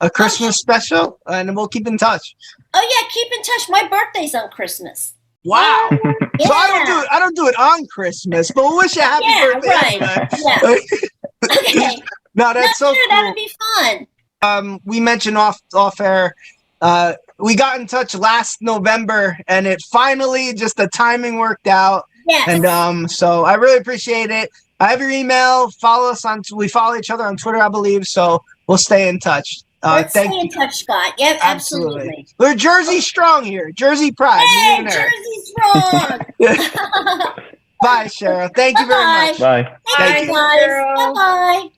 [0.00, 2.34] a Christmas special, and we'll keep in touch.
[2.72, 3.68] Oh yeah, keep in touch.
[3.68, 5.12] My birthday's on Christmas.
[5.44, 5.88] Wow!
[5.92, 5.98] Yeah.
[6.46, 7.08] So I don't do it.
[7.10, 9.68] I don't do it on Christmas, but we'll wish you a happy Yeah, birthday.
[10.00, 10.32] right.
[10.32, 10.80] anyway.
[10.90, 11.08] Yeah.
[11.44, 11.96] Okay.
[12.36, 13.16] No, that's so sure, cool.
[13.16, 14.06] that'd be fun.
[14.42, 16.36] um, we mentioned off off air.
[16.80, 22.04] Uh, we got in touch last November, and it finally just the timing worked out.
[22.28, 22.48] Yes.
[22.48, 24.48] And um, so I really appreciate it.
[24.78, 25.70] I have your email.
[25.72, 26.42] Follow us on.
[26.54, 28.04] We follow each other on Twitter, I believe.
[28.04, 29.62] So we'll stay in touch.
[29.82, 31.14] Uh, Let's thank stay in touch, Scott.
[31.18, 32.00] Yep, Absolutely.
[32.00, 32.26] absolutely.
[32.38, 33.72] We're Jersey strong here.
[33.72, 34.38] Jersey pride.
[34.46, 34.88] Hey, and
[36.38, 36.72] Erik.
[37.82, 38.04] Jersey's wrong.
[38.04, 38.54] Bye, Cheryl.
[38.54, 39.10] Thank you very Bye-bye.
[39.10, 39.38] much.
[39.38, 39.76] Bye.
[39.96, 40.32] Thank Bye, you.
[40.32, 40.74] guys.
[40.94, 41.68] Bye bye.